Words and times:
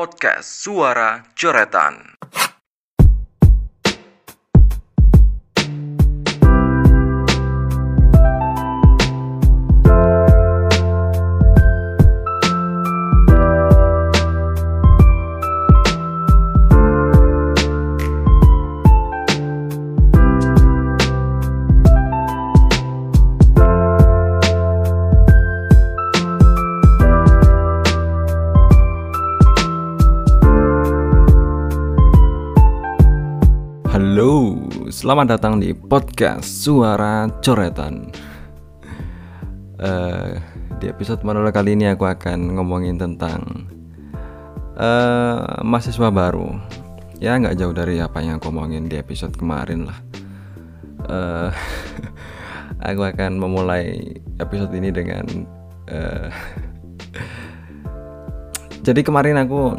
Podcast 0.00 0.48
Suara 0.64 1.20
Coretan. 1.36 2.16
Selamat 35.10 35.26
datang 35.26 35.58
di 35.58 35.74
podcast 35.74 36.46
Suara 36.46 37.26
Coretan. 37.42 38.14
Eh, 39.82 40.38
di 40.78 40.86
episode 40.86 41.26
menolak 41.26 41.58
kali 41.58 41.74
ini 41.74 41.90
aku 41.90 42.06
akan 42.06 42.54
ngomongin 42.54 42.94
tentang 42.94 43.66
eh, 44.78 45.42
mahasiswa 45.66 46.14
baru. 46.14 46.54
Ya 47.18 47.34
nggak 47.34 47.58
jauh 47.58 47.74
dari 47.74 47.98
apa 47.98 48.22
yang 48.22 48.38
aku 48.38 48.54
ngomongin 48.54 48.86
di 48.86 49.02
episode 49.02 49.34
kemarin 49.34 49.90
lah. 49.90 49.98
Eh, 51.10 51.50
aku 52.94 53.02
akan 53.02 53.34
memulai 53.34 54.14
episode 54.38 54.70
ini 54.78 54.94
dengan 54.94 55.26
eh, 55.90 56.30
jadi 58.86 59.02
kemarin 59.02 59.42
aku 59.42 59.74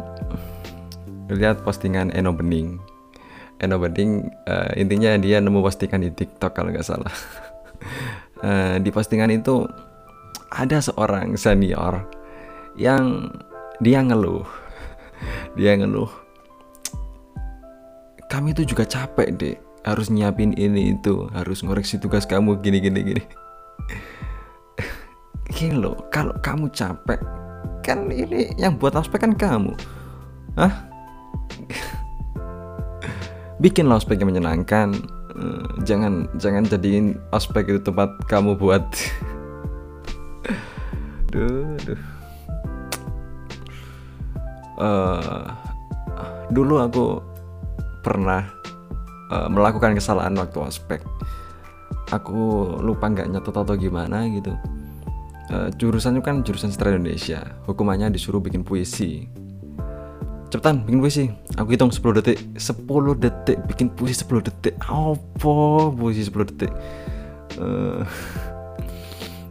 lihat 1.32 1.64
postingan 1.64 2.12
Eno 2.12 2.36
Bening 2.36 2.91
Eno 3.62 3.78
Bening 3.78 4.26
eh, 4.50 4.82
intinya 4.82 5.14
dia 5.16 5.38
nemu 5.38 5.62
postingan 5.62 6.02
di 6.02 6.10
TikTok 6.10 6.52
kalau 6.52 6.74
nggak 6.74 6.86
salah. 6.86 7.14
Eh, 8.42 8.82
di 8.82 8.90
postingan 8.90 9.30
itu 9.30 9.62
ada 10.50 10.82
seorang 10.82 11.38
senior 11.38 12.02
yang 12.74 13.30
dia 13.78 14.02
ngeluh, 14.02 14.42
dia 15.58 15.78
ngeluh. 15.78 16.10
Kami 18.26 18.50
itu 18.50 18.66
juga 18.66 18.82
capek 18.82 19.28
deh, 19.38 19.54
harus 19.86 20.10
nyiapin 20.10 20.58
ini 20.58 20.98
itu, 20.98 21.30
harus 21.30 21.62
ngoreksi 21.62 22.02
tugas 22.02 22.26
kamu 22.26 22.58
gini 22.58 22.82
gini 22.82 23.00
gini. 23.14 23.22
Gini 25.54 25.78
loh, 25.78 26.10
kalau 26.10 26.32
kamu 26.42 26.66
capek, 26.74 27.22
kan 27.86 28.10
ini 28.10 28.50
yang 28.58 28.74
buat 28.74 28.98
aspek 28.98 29.22
kan 29.22 29.38
kamu. 29.38 29.74
Hah? 30.58 30.91
Bikin 33.62 33.86
ospek 33.88 34.18
yang 34.18 34.34
menyenangkan. 34.34 34.98
Eh, 35.32 35.64
jangan 35.86 36.26
jangan 36.36 36.66
jadiin 36.66 37.16
ospek 37.30 37.70
itu 37.70 37.80
tempat 37.80 38.10
kamu 38.26 38.58
buat. 38.58 38.82
Duh, 41.32 41.80
duh. 41.80 41.96
Eh, 44.82 45.44
dulu 46.52 46.76
aku 46.76 47.24
pernah 48.04 48.44
eh, 49.32 49.48
melakukan 49.48 49.96
kesalahan 49.96 50.36
waktu 50.36 50.60
ospek. 50.60 51.00
Aku 52.12 52.68
lupa 52.84 53.08
nggak 53.08 53.32
nyatet 53.32 53.56
atau 53.56 53.72
gimana 53.80 54.28
gitu. 54.28 54.52
Eh, 55.48 55.68
jurusannya 55.80 56.20
kan 56.20 56.44
jurusan 56.44 56.68
sastra 56.68 56.92
Indonesia. 56.92 57.56
Hukumannya 57.64 58.12
disuruh 58.12 58.44
bikin 58.44 58.60
puisi 58.60 59.24
cepetan 60.52 60.84
bikin 60.84 61.00
puisi. 61.00 61.24
Aku 61.56 61.72
hitung 61.72 61.88
10 61.88 62.20
detik. 62.20 62.38
10 62.60 63.16
detik 63.16 63.56
bikin 63.64 63.88
puisi 63.88 64.20
10 64.20 64.44
detik. 64.44 64.76
Apa 64.84 65.88
puisi 65.96 66.28
10 66.28 66.44
detik? 66.52 66.72
Eh, 67.56 68.04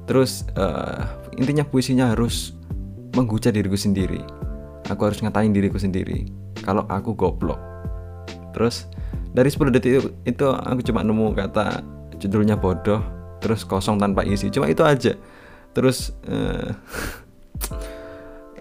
terus 0.05 0.45
eh, 0.53 1.01
intinya 1.41 1.65
puisinya 1.65 2.13
harus 2.13 2.53
menghujat 3.17 3.57
diriku 3.57 3.73
sendiri. 3.73 4.21
Aku 4.93 5.01
harus 5.09 5.17
ngatain 5.25 5.49
diriku 5.49 5.81
sendiri. 5.81 6.29
Kalau 6.61 6.85
aku 6.85 7.17
goblok. 7.17 7.57
Terus 8.53 8.85
dari 9.33 9.49
10 9.49 9.73
detik 9.73 9.91
itu, 9.97 10.09
itu 10.29 10.45
aku 10.53 10.85
cuma 10.85 11.01
nemu 11.01 11.33
kata 11.33 11.81
judulnya 12.21 12.53
bodoh 12.61 13.01
terus 13.41 13.65
kosong 13.65 13.97
tanpa 13.97 14.21
isi. 14.21 14.53
Cuma 14.53 14.69
itu 14.69 14.85
aja. 14.85 15.17
Terus 15.73 16.13
eh, 16.29 16.69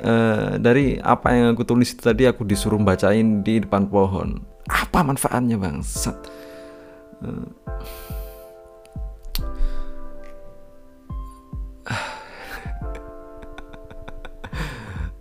eh, 0.00 0.50
dari 0.58 0.96
apa 0.98 1.32
yang 1.36 1.54
aku 1.54 1.64
tulis 1.68 1.92
tadi 1.96 2.24
aku 2.24 2.42
disuruh 2.48 2.80
bacain 2.80 3.44
di 3.44 3.60
depan 3.60 3.86
pohon. 3.86 4.40
Apa 4.70 5.04
manfaatnya 5.04 5.60
bangsat 5.60 6.16
Eh, 7.20 7.46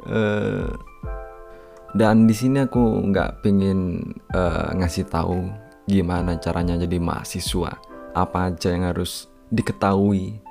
Eh, 0.09 0.69
dan 1.93 2.25
di 2.25 2.33
sini 2.33 2.65
aku 2.65 2.81
nggak 2.81 3.45
pengen 3.45 4.01
eh, 4.33 4.69
ngasih 4.73 5.05
tahu 5.05 5.45
gimana 5.85 6.37
caranya 6.41 6.81
jadi 6.81 6.97
mahasiswa. 6.97 7.77
Apa 8.17 8.49
aja 8.49 8.73
yang 8.73 8.89
harus 8.89 9.29
diketahui. 9.53 10.41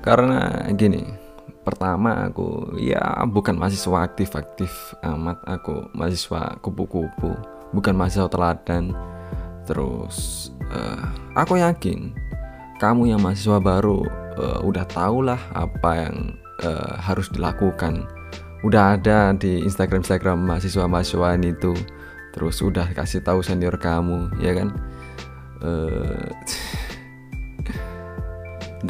Karena 0.00 0.64
gini 0.72 1.04
pertama 1.62 2.26
aku 2.28 2.76
ya 2.80 3.00
bukan 3.28 3.56
mahasiswa 3.56 4.06
aktif-aktif 4.06 4.72
amat. 5.04 5.40
Aku 5.46 5.92
mahasiswa 5.92 6.56
kupu-kupu 6.64 7.36
bukan 7.72 7.94
mahasiswa 7.94 8.28
teladan. 8.30 8.96
Terus 9.68 10.48
eh, 10.72 11.04
aku 11.36 11.60
yakin 11.60 12.12
kamu 12.80 13.14
yang 13.14 13.20
mahasiswa 13.20 13.60
baru 13.60 14.02
eh, 14.40 14.60
udah 14.64 14.84
tau 14.88 15.20
lah 15.20 15.40
apa 15.52 15.90
yang 16.08 16.16
eh, 16.64 16.94
harus 16.98 17.28
dilakukan. 17.30 18.08
Udah 18.60 19.00
ada 19.00 19.32
di 19.32 19.64
Instagram 19.64 20.04
Instagram 20.04 20.44
mahasiswa 20.44 20.84
mahasiswaan 20.84 21.44
itu 21.44 21.72
terus 22.30 22.62
udah 22.62 22.94
kasih 22.94 23.26
tahu 23.26 23.42
senior 23.42 23.74
kamu 23.74 24.30
ya 24.38 24.54
kan 24.54 24.70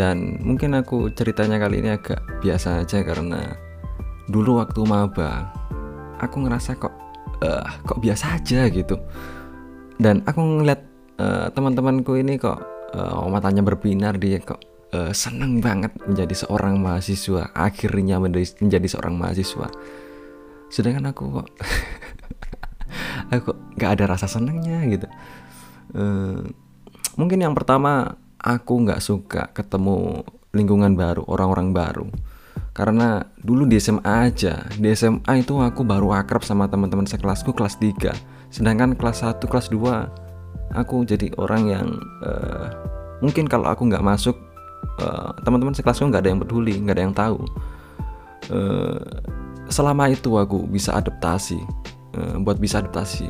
dan 0.01 0.41
mungkin 0.41 0.73
aku 0.73 1.13
ceritanya 1.13 1.61
kali 1.61 1.85
ini 1.85 1.93
agak 1.93 2.25
biasa 2.41 2.81
aja 2.81 3.05
karena 3.05 3.53
dulu 4.33 4.57
waktu 4.57 4.81
maba 4.89 5.53
aku 6.17 6.49
ngerasa 6.49 6.81
kok 6.81 6.95
eh, 7.45 7.69
kok 7.85 8.01
biasa 8.01 8.41
aja 8.41 8.65
gitu. 8.73 8.97
Dan 10.01 10.25
aku 10.25 10.41
ngeliat 10.41 10.81
eh, 11.21 11.47
teman-temanku 11.53 12.17
ini 12.17 12.41
kok 12.41 12.65
eh, 12.97 13.29
matanya 13.29 13.61
berbinar 13.61 14.17
dia 14.17 14.41
kok 14.41 14.65
eh, 14.97 15.13
seneng 15.13 15.61
banget 15.61 15.93
menjadi 16.09 16.33
seorang 16.33 16.81
mahasiswa 16.81 17.53
akhirnya 17.53 18.17
menjadi, 18.17 18.89
seorang 18.89 19.21
mahasiswa. 19.21 19.69
Sedangkan 20.73 21.13
aku 21.13 21.45
kok 21.45 21.49
aku 23.37 23.53
nggak 23.77 23.91
ada 24.01 24.17
rasa 24.17 24.25
senengnya 24.25 24.81
gitu. 24.89 25.05
Eh, 25.93 26.41
mungkin 27.21 27.39
yang 27.45 27.53
pertama 27.53 28.17
aku 28.41 28.89
nggak 28.89 29.01
suka 29.05 29.53
ketemu 29.53 30.25
lingkungan 30.57 30.97
baru 30.97 31.23
orang-orang 31.29 31.71
baru. 31.71 32.07
Karena 32.71 33.21
dulu 33.37 33.67
di 33.67 33.77
SMA 33.77 34.31
aja 34.31 34.65
di 34.79 34.89
SMA 34.95 35.43
itu 35.43 35.59
aku 35.59 35.85
baru 35.85 36.15
akrab 36.17 36.47
sama 36.47 36.71
teman-teman 36.71 37.05
sekelasku 37.05 37.53
kelas 37.53 37.77
3 37.77 38.15
sedangkan 38.51 38.99
kelas 38.99 39.23
1 39.27 39.43
kelas 39.47 39.71
2 39.71 40.75
aku 40.75 41.03
jadi 41.07 41.35
orang 41.39 41.63
yang 41.67 41.87
eh, 42.27 42.67
mungkin 43.23 43.51
kalau 43.51 43.67
aku 43.71 43.91
nggak 43.91 44.03
masuk 44.07 44.39
eh, 45.03 45.31
teman-teman 45.43 45.75
sekelasku 45.75 46.09
nggak 46.09 46.23
ada 46.25 46.31
yang 46.31 46.41
peduli 46.41 46.75
nggak 46.79 46.95
ada 46.97 47.05
yang 47.05 47.17
tahu. 47.17 47.39
Eh, 48.51 49.03
selama 49.71 50.11
itu 50.11 50.35
aku 50.39 50.67
bisa 50.67 50.95
adaptasi 50.95 51.59
eh, 52.17 52.35
buat 52.39 52.63
bisa 52.63 52.83
adaptasi. 52.83 53.29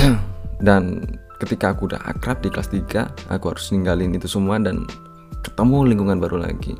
Dan 0.66 1.04
ketika 1.38 1.74
aku 1.74 1.90
udah 1.90 2.02
akrab 2.02 2.42
di 2.42 2.50
kelas 2.50 2.70
3 2.70 3.30
aku 3.30 3.54
harus 3.54 3.70
ninggalin 3.70 4.14
itu 4.14 4.26
semua 4.26 4.58
dan 4.58 4.84
ketemu 5.42 5.94
lingkungan 5.94 6.18
baru 6.18 6.42
lagi. 6.42 6.74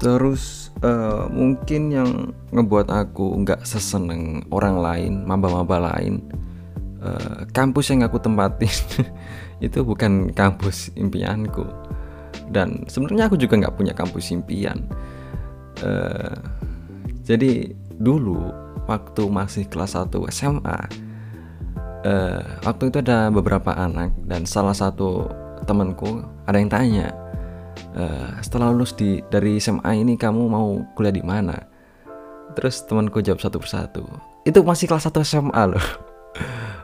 Terus 0.00 0.72
eh, 0.80 1.24
mungkin 1.28 1.92
yang 1.92 2.10
ngebuat 2.52 2.88
aku 2.88 3.36
nggak 3.44 3.64
seseneng 3.68 4.44
orang 4.48 4.80
lain 4.80 5.12
maba-maba 5.28 5.92
lain 5.92 6.24
eh, 7.04 7.44
kampus 7.52 7.92
yang 7.92 8.04
aku 8.04 8.20
tempatin 8.20 8.72
itu 9.66 9.84
bukan 9.84 10.32
kampus 10.32 10.92
impianku. 10.96 11.64
Dan 12.50 12.84
sebenarnya 12.90 13.30
aku 13.30 13.36
juga 13.40 13.60
nggak 13.60 13.76
punya 13.76 13.92
kampus 13.96 14.32
impian. 14.32 14.84
Eh, 15.80 16.36
jadi 17.24 17.72
dulu 18.00 18.52
waktu 18.88 19.22
masih 19.28 19.68
kelas 19.68 19.94
1 19.96 20.12
SMA 20.32 21.09
eh, 22.04 22.42
waktu 22.64 22.88
itu 22.92 22.98
ada 23.04 23.28
beberapa 23.28 23.72
anak 23.76 24.14
dan 24.24 24.44
salah 24.48 24.76
satu 24.76 25.28
temanku 25.68 26.24
ada 26.48 26.56
yang 26.56 26.72
tanya 26.72 27.12
"Eh, 27.96 28.30
setelah 28.40 28.72
lulus 28.72 28.96
di 28.96 29.20
dari 29.28 29.60
SMA 29.60 30.00
ini 30.00 30.14
kamu 30.16 30.42
mau 30.48 30.80
kuliah 30.96 31.14
di 31.14 31.24
mana? 31.24 31.56
Terus 32.56 32.82
temanku 32.88 33.22
jawab 33.22 33.40
satu 33.40 33.62
persatu 33.62 34.04
itu 34.44 34.58
masih 34.64 34.88
kelas 34.88 35.04
1 35.08 35.20
SMA 35.20 35.62
loh. 35.68 35.86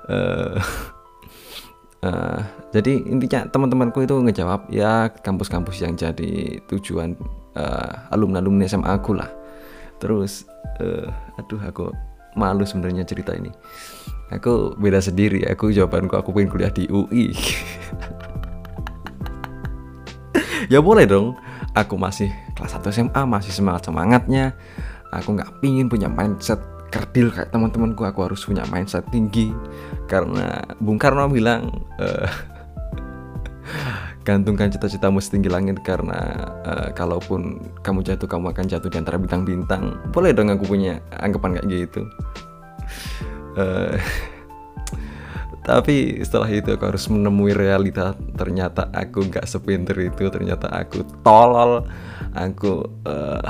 Uh, 0.07 0.61
uh, 2.07 2.41
jadi 2.71 3.01
intinya 3.09 3.49
teman-temanku 3.49 4.05
itu 4.05 4.13
ngejawab 4.13 4.69
ya 4.69 5.09
kampus-kampus 5.25 5.81
yang 5.81 5.97
jadi 5.97 6.61
tujuan 6.69 7.17
uh, 7.57 8.13
alumni-alumni 8.13 8.69
SMA 8.69 8.87
aku 8.93 9.17
lah. 9.17 9.31
Terus 9.97 10.45
uh, 10.85 11.09
aduh 11.41 11.61
aku 11.65 11.89
malu 12.37 12.69
sebenarnya 12.69 13.09
cerita 13.09 13.33
ini 13.33 13.49
aku 14.33 14.75
beda 14.79 14.99
sendiri 14.99 15.47
aku 15.47 15.71
jawabanku 15.71 16.19
aku 16.19 16.35
pengen 16.35 16.51
kuliah 16.51 16.73
di 16.73 16.91
UI 16.91 17.31
ya 20.73 20.83
boleh 20.83 21.07
dong 21.07 21.39
aku 21.77 22.01
masih 22.01 22.33
kelas 22.57 22.81
1 22.81 22.97
SMA 22.97 23.23
masih 23.29 23.53
semangat 23.53 23.93
semangatnya. 23.93 24.57
Aku 25.13 25.37
nggak 25.37 25.61
pingin 25.61 25.93
punya 25.93 26.09
mindset 26.09 26.59
kerdil 26.89 27.29
kayak 27.29 27.53
teman-temanku 27.53 28.03
aku 28.09 28.25
harus 28.25 28.41
punya 28.43 28.65
mindset 28.73 29.05
tinggi. 29.13 29.53
Karena 30.09 30.65
Bung 30.81 30.97
Karno 30.97 31.29
bilang 31.29 31.69
uh, 32.01 32.27
gantungkan 34.27 34.73
cita-citamu 34.73 35.23
setinggi 35.23 35.53
langit 35.53 35.79
karena 35.85 36.19
uh, 36.67 36.89
kalaupun 36.97 37.63
kamu 37.85 38.03
jatuh 38.03 38.27
kamu 38.27 38.51
akan 38.51 38.67
jatuh 38.67 38.91
di 38.91 38.99
antara 38.99 39.21
bintang-bintang. 39.21 40.01
Boleh 40.11 40.33
dong 40.33 40.51
aku 40.51 40.67
punya 40.67 40.99
anggapan 41.21 41.61
kayak 41.61 41.87
gitu 41.87 42.09
uh, 43.57 43.97
tapi 45.69 46.23
setelah 46.23 46.47
itu 46.47 46.77
aku 46.77 46.85
harus 46.95 47.11
menemui 47.11 47.53
realita. 47.57 48.15
Ternyata 48.39 48.93
aku 48.95 49.27
nggak 49.27 49.49
sepinter 49.49 49.99
itu 49.99 50.31
ternyata 50.31 50.71
aku 50.71 51.03
tolol. 51.27 51.83
Aku 52.37 52.87
uh, 53.09 53.43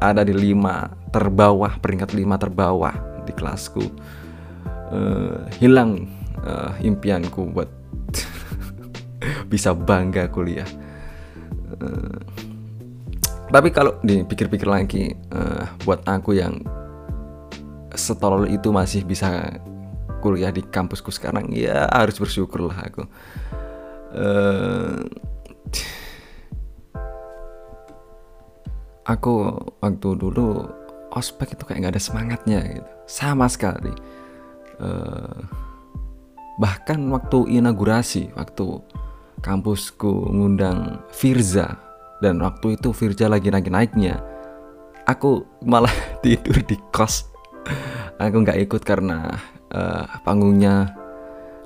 ada 0.00 0.22
di 0.24 0.32
lima 0.32 0.88
terbawah 1.10 1.76
peringkat 1.82 2.16
lima 2.16 2.40
terbawah 2.40 2.94
di 3.28 3.32
kelasku. 3.36 3.84
Uh, 4.88 5.44
hilang 5.60 6.08
uh, 6.48 6.72
impianku 6.80 7.52
buat 7.52 7.68
bisa 9.52 9.76
bangga 9.76 10.32
kuliah. 10.32 10.68
Uh, 11.76 12.16
tapi 13.48 13.72
kalau 13.72 13.96
dipikir-pikir 14.04 14.68
lagi 14.68 15.16
uh, 15.32 15.64
buat 15.84 16.04
aku 16.04 16.36
yang 16.36 16.60
setolol 17.98 18.46
itu 18.46 18.70
masih 18.70 19.02
bisa 19.02 19.58
kuliah 20.22 20.50
di 20.50 20.62
kampusku 20.62 21.10
sekarang 21.14 21.50
ya 21.54 21.86
harus 21.90 22.18
bersyukur 22.18 22.70
lah 22.70 22.78
aku. 22.86 23.04
Uh, 24.08 25.04
aku 29.04 29.32
waktu 29.84 30.08
dulu 30.16 30.64
ospek 31.12 31.52
itu 31.52 31.62
kayak 31.68 31.78
nggak 31.84 31.94
ada 31.98 32.02
semangatnya 32.02 32.58
gitu 32.64 32.90
sama 33.06 33.46
sekali. 33.50 33.92
Uh, 34.78 35.42
bahkan 36.58 36.98
waktu 37.10 37.58
inaugurasi 37.58 38.30
waktu 38.34 38.82
kampusku 39.42 40.34
ngundang 40.34 40.98
Firza 41.14 41.78
dan 42.18 42.42
waktu 42.42 42.74
itu 42.74 42.90
Firza 42.90 43.30
lagi 43.30 43.50
naik 43.50 43.70
naiknya 43.70 44.18
aku 45.06 45.46
malah 45.64 45.92
tidur 46.22 46.58
di 46.66 46.76
kos 46.90 47.30
aku 48.18 48.36
nggak 48.42 48.60
ikut 48.68 48.82
karena 48.82 49.38
uh, 49.72 50.04
panggungnya 50.22 50.94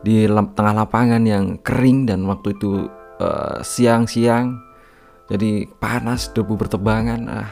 di 0.02 0.26
tengah 0.26 0.82
lapangan 0.82 1.22
yang 1.22 1.62
kering 1.62 2.10
dan 2.10 2.26
waktu 2.26 2.58
itu 2.58 2.90
siang 3.62 4.10
siang-siang. 4.10 4.58
Jadi 5.30 5.70
panas 5.78 6.26
debu 6.34 6.58
bertebangan 6.58 7.20
ah. 7.30 7.48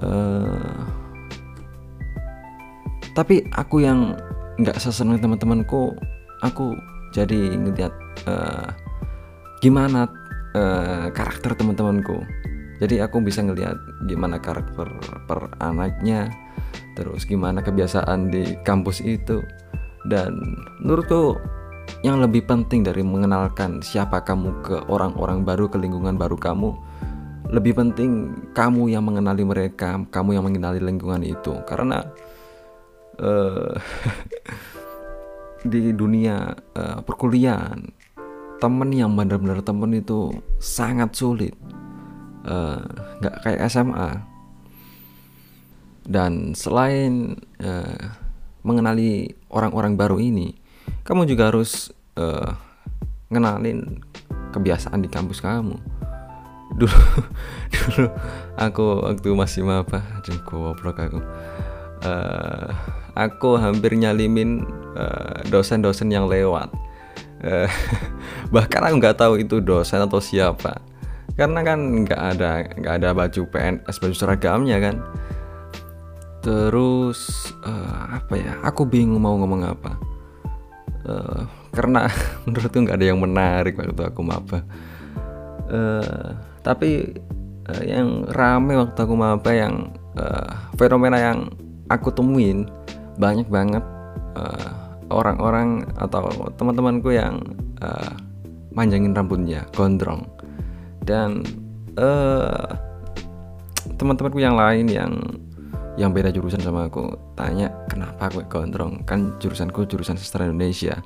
Uh, 0.00 0.82
tapi 3.14 3.46
aku 3.54 3.86
yang 3.86 4.18
nggak 4.58 4.80
seseneng 4.80 5.20
teman-temanku 5.22 5.94
aku 6.40 6.74
jadi 7.12 7.54
ngeliat 7.54 7.94
uh, 8.26 8.66
gimana 9.62 10.10
uh, 10.58 11.12
karakter 11.14 11.54
teman-temanku. 11.54 12.18
Jadi 12.80 12.98
aku 12.98 13.20
bisa 13.20 13.44
ngeliat 13.44 13.76
gimana 14.08 14.40
karakter 14.40 14.88
per 15.28 15.52
anaknya 15.60 16.32
terus 17.00 17.24
gimana 17.24 17.64
kebiasaan 17.64 18.28
di 18.28 18.60
kampus 18.60 19.00
itu. 19.00 19.40
Dan 20.04 20.60
menurutku 20.84 21.40
yang 22.04 22.20
lebih 22.20 22.44
penting 22.44 22.84
dari 22.84 23.00
mengenalkan 23.00 23.80
siapa 23.80 24.20
kamu 24.20 24.60
ke 24.60 24.76
orang-orang 24.92 25.44
baru 25.44 25.72
ke 25.72 25.80
lingkungan 25.80 26.20
baru 26.20 26.36
kamu 26.36 26.76
lebih 27.50 27.82
penting 27.82 28.30
kamu 28.54 28.94
yang 28.94 29.02
mengenali 29.02 29.42
mereka 29.42 29.98
kamu 30.12 30.38
yang 30.38 30.44
mengenali 30.44 30.78
lingkungan 30.78 31.24
itu. 31.24 31.56
Karena 31.64 32.04
uh, 33.18 33.74
di 35.72 35.92
dunia 35.92 36.54
uh, 36.54 36.98
perkuliahan 37.02 37.80
temen 38.60 38.90
yang 38.92 39.16
benar-benar 39.16 39.64
temen 39.64 39.96
itu 39.96 40.30
sangat 40.60 41.16
sulit. 41.16 41.56
Eh, 42.40 42.80
nggak 43.20 43.34
uh, 43.36 43.40
kayak 43.44 43.68
SMA 43.68 44.16
dan 46.08 46.56
selain 46.56 47.36
uh, 47.60 48.00
mengenali 48.64 49.32
orang-orang 49.48 49.96
baru 49.96 50.20
ini 50.20 50.60
kamu 51.04 51.26
juga 51.26 51.50
harus 51.50 51.90
uh, 52.20 52.54
ngenalin 53.30 54.02
kebiasaan 54.50 55.00
di 55.02 55.08
kampus 55.10 55.42
kamu. 55.42 55.78
Dulu 56.78 57.02
dulu 57.74 58.06
aku 58.54 59.02
waktu 59.02 59.28
masih 59.34 59.66
maba 59.66 60.06
aduh 60.22 60.38
goblok 60.46 61.02
aku. 61.02 61.18
Uh, 62.06 62.70
aku 63.18 63.58
hampir 63.58 63.98
nyalimin 63.98 64.62
dosen 65.50 65.82
dosen-dosen 65.82 66.14
yang 66.14 66.30
lewat. 66.30 66.70
Uh, 67.42 67.66
bahkan 68.54 68.86
aku 68.86 69.02
nggak 69.02 69.18
tahu 69.18 69.42
itu 69.42 69.58
dosen 69.58 69.98
atau 69.98 70.22
siapa. 70.22 70.78
Karena 71.34 71.66
kan 71.66 72.06
nggak 72.06 72.22
ada 72.38 72.50
nggak 72.70 72.94
ada 73.02 73.08
baju 73.18 73.42
PNS 73.50 73.96
baju 73.98 74.14
seragamnya 74.14 74.78
kan 74.78 75.02
terus 76.40 77.52
uh, 77.64 78.16
apa 78.16 78.34
ya? 78.36 78.52
Aku 78.64 78.88
bingung 78.88 79.20
mau 79.20 79.36
ngomong 79.36 79.62
apa. 79.64 79.92
Uh, 81.00 81.42
karena 81.72 82.10
menurutku 82.44 82.80
nggak 82.82 82.98
ada 82.98 83.06
yang 83.08 83.20
menarik 83.20 83.76
waktu 83.76 84.02
aku 84.04 84.20
maba. 84.24 84.60
Uh, 85.70 86.34
tapi 86.60 87.14
uh, 87.70 87.82
yang 87.84 88.26
rame 88.32 88.76
waktu 88.76 88.98
aku 88.98 89.14
maba 89.14 89.50
yang 89.54 89.94
uh, 90.18 90.50
fenomena 90.74 91.16
yang 91.20 91.38
aku 91.92 92.10
temuin 92.10 92.66
banyak 93.20 93.46
banget 93.46 93.84
uh, 94.34 94.70
orang-orang 95.10 95.84
atau 95.98 96.30
teman-temanku 96.54 97.12
yang 97.12 97.42
uh, 97.82 98.14
manjangin 98.72 99.14
rambutnya 99.14 99.66
gondrong. 99.74 100.24
Dan 101.02 101.42
uh, 101.98 102.70
teman-temanku 103.98 104.38
yang 104.38 104.54
lain 104.54 104.86
yang 104.86 105.12
yang 106.00 106.16
beda 106.16 106.32
jurusan 106.32 106.64
sama 106.64 106.88
aku 106.88 107.12
tanya 107.36 107.68
kenapa 107.92 108.32
gue 108.32 108.48
gondrong? 108.48 109.04
Kan 109.04 109.36
jurusanku 109.36 109.84
jurusan 109.84 110.16
sastra 110.16 110.48
Indonesia. 110.48 111.04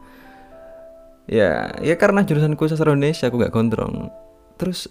Ya 1.26 1.74
ya 1.82 1.98
karena 1.98 2.22
jurusanku 2.22 2.70
sastra 2.70 2.94
Indonesia 2.94 3.26
aku 3.26 3.42
gak 3.42 3.50
gondrong. 3.50 4.14
Terus 4.54 4.86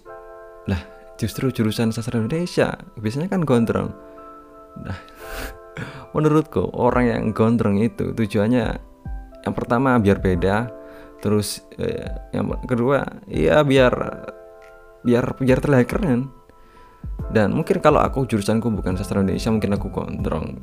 lah 0.68 0.84
justru 1.16 1.48
jurusan 1.56 1.96
sastra 1.96 2.20
Indonesia 2.20 2.76
biasanya 3.00 3.32
kan 3.32 3.48
gondrong. 3.48 3.96
Nah 4.84 5.00
menurutku 6.16 6.68
orang 6.76 7.08
yang 7.08 7.24
gondrong 7.32 7.80
itu 7.80 8.12
tujuannya 8.12 8.66
yang 9.48 9.54
pertama 9.56 9.96
biar 10.04 10.20
beda 10.20 10.68
terus 11.24 11.64
eh, 11.80 12.04
yang 12.36 12.52
kedua 12.68 13.24
ya 13.32 13.64
biar 13.64 13.96
biar 15.08 15.40
biar 15.40 15.60
terlihat 15.64 15.88
keren 15.88 16.32
dan 17.34 17.50
mungkin 17.50 17.82
kalau 17.82 17.98
aku 17.98 18.30
jurusanku 18.30 18.70
bukan 18.70 18.94
sastra 18.94 19.25
Indonesia 19.25 19.50
mungkin 19.50 19.74
aku 19.74 19.90
gondrong. 19.90 20.54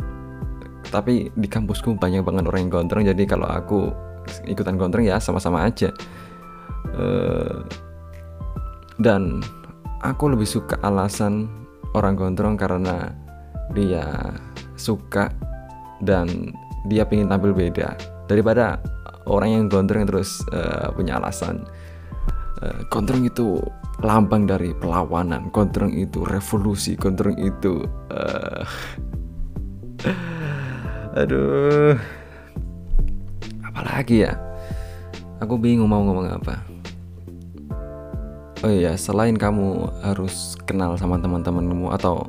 Tapi 0.86 1.34
di 1.34 1.48
kampusku 1.50 1.98
banyak 1.98 2.22
banget 2.22 2.46
orang 2.46 2.60
yang 2.66 2.72
gondrong 2.72 3.04
jadi 3.10 3.22
kalau 3.26 3.50
aku 3.50 3.90
ikutan 4.46 4.78
gondrong 4.78 5.02
ya 5.02 5.18
sama-sama 5.18 5.66
aja. 5.66 5.90
Uh, 6.94 7.66
dan 9.02 9.42
aku 10.06 10.30
lebih 10.30 10.46
suka 10.46 10.78
alasan 10.86 11.50
orang 11.98 12.14
gondrong 12.14 12.54
karena 12.54 13.10
dia 13.74 14.06
suka 14.78 15.26
dan 16.06 16.54
dia 16.86 17.02
ingin 17.10 17.28
tampil 17.28 17.52
beda 17.52 17.98
daripada 18.30 18.78
orang 19.26 19.58
yang 19.58 19.64
gondrong 19.66 20.06
terus 20.06 20.38
uh, 20.54 20.94
punya 20.94 21.18
alasan. 21.18 21.66
Uh, 22.62 22.86
gondrong 22.94 23.26
itu 23.26 23.58
lambang 24.00 24.48
dari 24.48 24.72
perlawanan. 24.76 25.52
Gondrong 25.52 25.92
itu 25.92 26.24
revolusi 26.24 26.96
gondrong 26.96 27.36
itu. 27.40 27.84
Uh, 28.12 28.64
aduh. 31.20 31.96
Apalagi 33.64 34.28
ya? 34.28 34.34
Aku 35.40 35.56
bingung 35.56 35.88
mau 35.88 36.04
ngomong 36.04 36.28
apa. 36.28 36.60
Oh 38.60 38.68
iya 38.68 38.92
selain 38.92 39.40
kamu 39.40 39.88
harus 40.04 40.52
kenal 40.68 40.92
sama 41.00 41.16
teman-temanmu 41.16 41.96
atau 41.96 42.28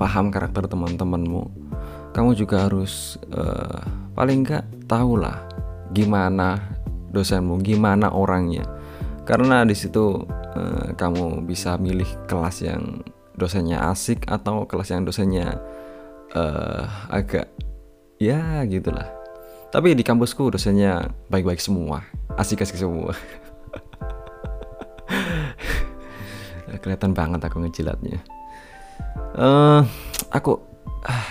paham 0.00 0.32
karakter 0.32 0.64
teman-temanmu 0.64 1.52
kamu 2.16 2.32
juga 2.32 2.64
harus 2.64 3.20
uh, 3.36 3.84
paling 4.16 4.40
enggak 4.40 4.64
tahulah 4.88 5.36
gimana 5.92 6.56
dosenmu 7.12 7.60
gimana 7.60 8.08
orangnya. 8.08 8.64
Karena 9.28 9.68
di 9.68 9.76
situ 9.76 10.24
uh, 10.56 10.96
kamu 10.96 11.44
bisa 11.44 11.76
milih 11.76 12.08
kelas 12.24 12.64
yang 12.64 13.04
dosennya 13.36 13.92
asik 13.92 14.24
atau 14.24 14.64
kelas 14.64 14.96
yang 14.96 15.04
dosennya 15.04 15.60
uh, 16.32 16.88
agak 17.12 17.52
ya 18.16 18.64
gitulah. 18.64 19.12
Tapi 19.68 19.92
di 19.92 20.00
kampusku 20.00 20.48
dosennya 20.48 21.12
baik-baik 21.28 21.60
semua 21.60 22.00
asik-asik 22.36 22.76
semua. 22.76 23.16
Kelihatan 26.84 27.16
banget 27.16 27.40
aku 27.42 27.58
ngejilatnya. 27.64 28.20
Uh, 29.36 29.84
aku 30.32 30.60
uh, 31.04 31.28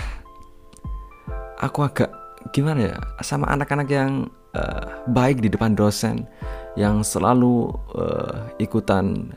aku 1.61 1.85
agak 1.85 2.09
gimana 2.53 2.93
ya 2.93 2.97
sama 3.21 3.49
anak-anak 3.49 3.89
yang 3.89 4.29
uh, 4.55 5.03
baik 5.11 5.43
di 5.43 5.51
depan 5.51 5.75
dosen 5.75 6.23
yang 6.79 7.03
selalu 7.03 7.75
uh, 7.99 8.47
ikutan 8.63 9.35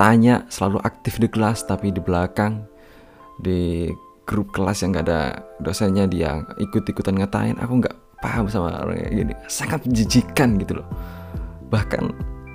tanya 0.00 0.48
selalu 0.48 0.80
aktif 0.82 1.20
di 1.20 1.28
kelas 1.28 1.68
tapi 1.68 1.92
di 1.92 2.00
belakang 2.00 2.64
di 3.44 3.92
grup 4.28 4.52
kelas 4.52 4.84
yang 4.84 4.96
gak 4.96 5.06
ada 5.08 5.40
dosennya 5.60 6.04
dia 6.08 6.44
ikut-ikutan 6.60 7.16
ngatain 7.16 7.56
aku 7.60 7.80
nggak 7.80 7.96
paham 8.18 8.50
sama 8.50 8.74
orang 8.82 8.98
kayak 8.98 9.14
gini. 9.14 9.34
Sangat 9.46 9.80
menjijikan 9.86 10.58
gitu 10.58 10.82
loh. 10.82 10.88
Bahkan 11.70 12.04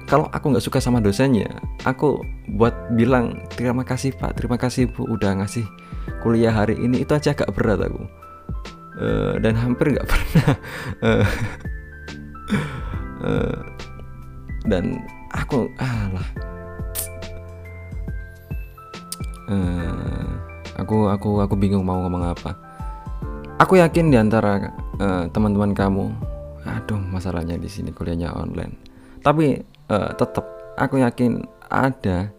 kalau 0.07 0.27
aku 0.35 0.51
nggak 0.51 0.65
suka 0.67 0.83
sama 0.83 0.99
dosennya 0.99 1.47
aku 1.87 2.19
buat 2.59 2.75
bilang 2.93 3.47
terima 3.55 3.87
kasih 3.87 4.11
pak. 4.19 4.35
Terima 4.35 4.59
kasih 4.59 4.91
bu 4.91 5.07
udah 5.07 5.39
ngasih 5.39 5.63
kuliah 6.21 6.51
hari 6.51 6.75
ini. 6.77 7.03
Itu 7.03 7.15
aja 7.15 7.31
agak 7.31 7.51
berat 7.55 7.79
aku. 7.87 8.03
Uh, 8.93 9.41
dan 9.41 9.57
hampir 9.57 9.89
nggak 9.89 10.05
pernah 10.11 10.53
uh, 11.01 11.25
uh, 13.23 13.57
dan 14.67 15.01
aku 15.31 15.67
alah. 15.79 16.27
Uh, 19.43 20.27
aku 20.79 21.11
aku 21.11 21.43
aku 21.43 21.55
bingung 21.59 21.83
mau 21.83 21.99
ngomong 22.03 22.31
apa. 22.31 22.55
Aku 23.59 23.79
yakin 23.79 24.11
di 24.11 24.17
antara 24.19 24.71
uh, 24.99 25.27
teman-teman 25.31 25.71
kamu 25.71 26.11
aduh 26.63 26.99
masalahnya 27.11 27.59
di 27.59 27.67
sini 27.67 27.91
kuliahnya 27.91 28.31
online. 28.31 28.75
Tapi 29.19 29.59
uh, 29.91 30.11
tetap 30.15 30.75
aku 30.79 30.99
yakin 31.03 31.43
ada 31.67 32.31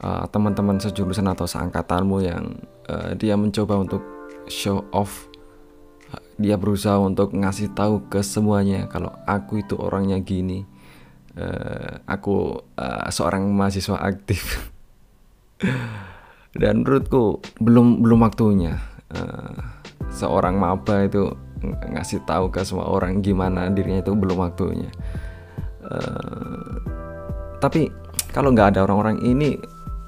uh, 0.00 0.24
teman-teman 0.28 0.76
sejurusan 0.80 1.28
atau 1.28 1.48
seangkatanmu 1.48 2.16
yang 2.24 2.44
uh, 2.88 3.16
dia 3.16 3.36
mencoba 3.36 3.80
untuk 3.80 4.02
show 4.46 4.84
off 4.92 5.28
dia 6.36 6.60
berusaha 6.60 7.00
untuk 7.00 7.32
ngasih 7.32 7.72
tahu 7.72 8.12
ke 8.12 8.20
semuanya 8.20 8.84
kalau 8.92 9.12
aku 9.24 9.64
itu 9.64 9.76
orangnya 9.76 10.20
gini. 10.20 10.68
Uh, 11.36 12.00
aku 12.08 12.64
uh, 12.80 13.08
seorang 13.12 13.44
mahasiswa 13.52 14.00
aktif. 14.00 14.72
Dan 16.60 16.84
menurutku 16.84 17.44
belum 17.60 18.00
belum 18.00 18.24
waktunya. 18.24 18.80
Uh, 19.12 19.60
seorang 20.12 20.56
maba 20.56 21.04
itu 21.04 21.32
ngasih 21.64 22.24
tahu 22.24 22.52
ke 22.52 22.64
semua 22.64 22.88
orang 22.88 23.20
gimana 23.20 23.68
dirinya 23.68 24.00
itu 24.00 24.12
belum 24.12 24.40
waktunya. 24.40 24.88
Uh, 25.84 26.80
tapi 27.60 27.88
kalau 28.32 28.52
nggak 28.52 28.76
ada 28.76 28.84
orang-orang 28.84 29.20
ini 29.24 29.56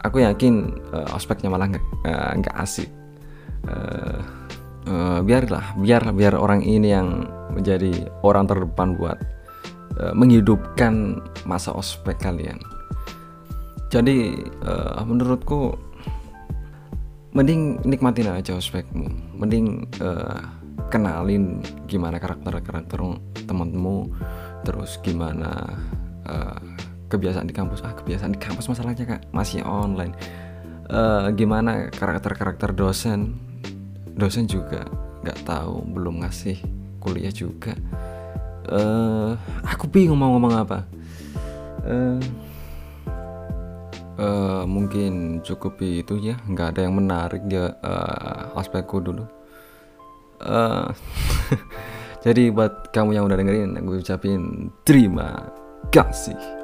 aku 0.04 0.20
yakin 0.24 0.76
uh, 0.92 1.16
ospeknya 1.16 1.48
malah 1.52 1.68
nggak 1.72 2.56
uh, 2.56 2.62
asik. 2.64 2.88
Uh, 3.68 4.37
uh, 4.88 5.20
biarlah 5.20 5.76
biar 5.78 6.10
biar 6.16 6.34
orang 6.34 6.64
ini 6.64 6.90
yang 6.90 7.28
menjadi 7.52 8.08
orang 8.24 8.48
terdepan 8.48 8.96
buat 8.96 9.18
uh, 10.00 10.14
menghidupkan 10.16 11.20
masa 11.44 11.76
ospek 11.76 12.16
kalian. 12.18 12.58
Jadi 13.88 14.36
uh, 14.64 15.00
menurutku 15.04 15.76
mending 17.32 17.80
nikmatin 17.84 18.28
aja 18.28 18.56
ospekmu. 18.56 19.08
Mending 19.36 19.88
uh, 20.00 20.44
kenalin 20.92 21.60
gimana 21.88 22.20
karakter 22.20 22.60
karakter 22.60 23.00
temanmu 23.48 24.12
terus 24.64 25.00
gimana 25.00 25.72
uh, 26.28 26.60
kebiasaan 27.08 27.48
di 27.48 27.56
kampus. 27.56 27.80
Ah 27.80 27.96
kebiasaan 27.96 28.36
di 28.36 28.40
kampus 28.40 28.68
masalahnya 28.68 29.08
kak. 29.08 29.22
Masih 29.32 29.64
online. 29.64 30.12
Uh, 30.88 31.28
gimana 31.36 31.92
karakter 31.92 32.32
karakter 32.32 32.72
dosen 32.72 33.47
dosen 34.18 34.50
juga 34.50 34.82
nggak 35.22 35.46
tahu 35.46 35.86
belum 35.94 36.26
ngasih 36.26 36.58
kuliah 36.98 37.30
juga. 37.30 37.72
Uh, 38.68 39.32
aku 39.64 39.88
bingung 39.88 40.18
mau 40.18 40.34
ngomong 40.34 40.54
apa. 40.58 40.84
Uh, 41.86 42.20
uh, 44.18 44.62
mungkin 44.68 45.40
cukup 45.40 45.78
itu 45.80 46.18
ya 46.20 46.36
nggak 46.44 46.76
ada 46.76 46.80
yang 46.84 46.98
menarik 46.98 47.42
dia 47.46 47.72
uh, 47.80 48.58
aspekku 48.58 49.00
dulu. 49.00 49.24
Uh, 50.42 50.90
jadi 52.26 52.50
buat 52.50 52.90
kamu 52.90 53.14
yang 53.14 53.24
udah 53.26 53.38
dengerin 53.38 53.78
gue 53.82 53.96
ucapin 54.02 54.70
terima 54.86 55.50
kasih 55.90 56.57